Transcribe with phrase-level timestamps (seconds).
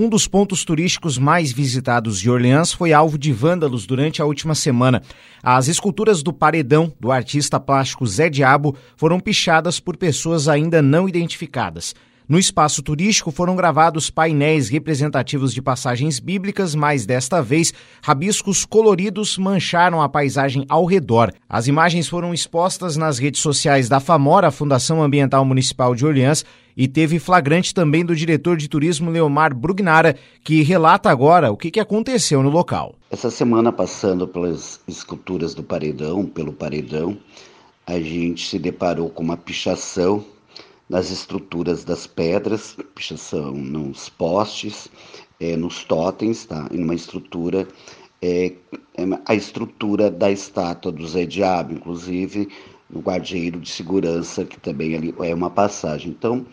[0.00, 4.54] Um dos pontos turísticos mais visitados de Orleans foi alvo de vândalos durante a última
[4.54, 5.02] semana.
[5.42, 11.08] As esculturas do paredão do artista plástico Zé Diabo foram pichadas por pessoas ainda não
[11.08, 11.96] identificadas.
[12.28, 17.72] No espaço turístico foram gravados painéis representativos de passagens bíblicas, mas desta vez
[18.02, 21.32] rabiscos coloridos mancharam a paisagem ao redor.
[21.48, 26.44] As imagens foram expostas nas redes sociais da FAMORA, Fundação Ambiental Municipal de Orleans,
[26.76, 30.14] e teve flagrante também do diretor de turismo Leomar Brugnara,
[30.44, 32.94] que relata agora o que aconteceu no local.
[33.10, 37.16] Essa semana, passando pelas esculturas do paredão, pelo paredão,
[37.86, 40.22] a gente se deparou com uma pichação
[40.88, 44.88] nas estruturas das pedras, pichação nos postes,
[45.38, 46.66] é, nos totens, tá?
[46.70, 47.68] E numa estrutura,
[48.22, 48.52] é,
[48.96, 52.48] é, a estrutura da estátua do Zé Diabo, inclusive
[52.88, 56.10] no guardeiro de segurança, que também ali é uma passagem.
[56.10, 56.46] Então,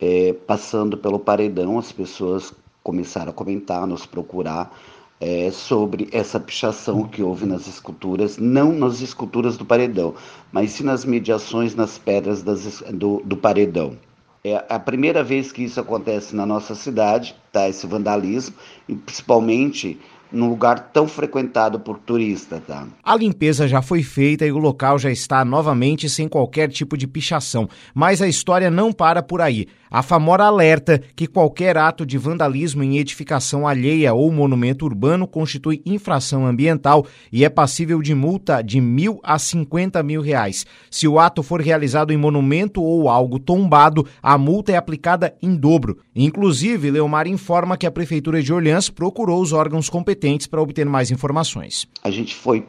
[0.00, 4.76] é, passando pelo paredão, as pessoas começaram a comentar, nos procurar,
[5.22, 10.16] é, sobre essa pichação que houve nas esculturas, não nas esculturas do paredão,
[10.50, 13.96] mas sim nas mediações nas pedras das, do, do paredão.
[14.42, 17.68] É a primeira vez que isso acontece na nossa cidade, tá?
[17.68, 18.56] Esse vandalismo,
[18.88, 19.96] e principalmente
[20.32, 22.86] num lugar tão frequentado por turista, tá?
[23.02, 27.06] A limpeza já foi feita e o local já está novamente sem qualquer tipo de
[27.06, 29.66] pichação, mas a história não para por aí.
[29.90, 35.82] A Famora alerta que qualquer ato de vandalismo em edificação alheia ou monumento urbano constitui
[35.84, 40.64] infração ambiental e é passível de multa de mil a cinquenta mil reais.
[40.90, 45.54] Se o ato for realizado em monumento ou algo tombado, a multa é aplicada em
[45.54, 45.98] dobro.
[46.16, 51.10] Inclusive, Leomar informa que a Prefeitura de Orleans procurou os órgãos competentes para obter mais
[51.10, 51.86] informações.
[52.02, 52.66] A gente foi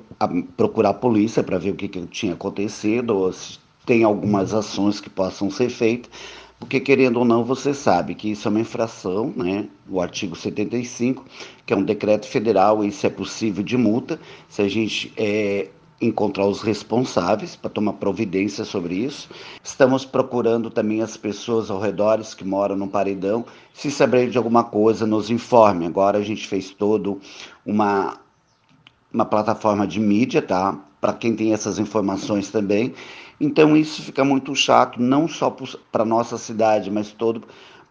[0.57, 4.99] procurar a polícia para ver o que, que tinha acontecido, ou se tem algumas ações
[4.99, 6.09] que possam ser feitas
[6.63, 9.67] porque querendo ou não, você sabe que isso é uma infração, né?
[9.87, 11.25] O artigo 75,
[11.65, 15.67] que é um decreto federal, isso é possível de multa, se a gente é,
[16.05, 19.29] encontrar os responsáveis para tomar providência sobre isso.
[19.63, 23.45] Estamos procurando também as pessoas ao redor que moram no paredão.
[23.73, 25.85] Se saber de alguma coisa, nos informe.
[25.85, 27.19] Agora a gente fez todo
[27.65, 28.17] uma,
[29.13, 30.77] uma plataforma de mídia, tá?
[30.99, 32.93] Para quem tem essas informações também.
[33.39, 35.55] Então isso fica muito chato, não só
[35.91, 37.43] para nossa cidade, mas todo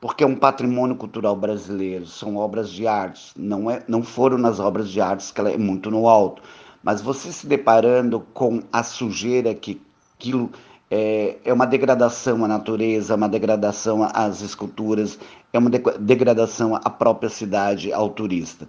[0.03, 4.59] porque é um patrimônio cultural brasileiro, são obras de arte, não, é, não foram nas
[4.59, 6.43] obras de artes que ela é muito no alto,
[6.83, 9.81] mas você se deparando com a sujeira que
[10.19, 10.51] aquilo
[10.91, 15.19] é, é uma degradação à natureza, uma degradação às esculturas,
[15.53, 18.67] é uma degradação à própria cidade, ao turista.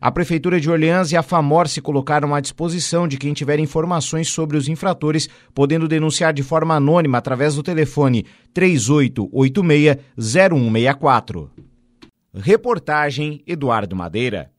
[0.00, 4.28] A Prefeitura de Orleans e a FAMOR se colocaram à disposição de quem tiver informações
[4.28, 11.48] sobre os infratores, podendo denunciar de forma anônima através do telefone 3886-0164.
[12.34, 14.50] Reportagem Eduardo Madeira.